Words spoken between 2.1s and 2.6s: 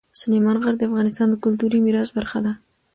برخه ده.